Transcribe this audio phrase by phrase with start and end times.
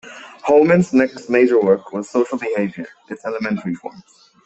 [0.41, 4.31] Homans's next major work was "Social Behavior: Its Elementary Forms".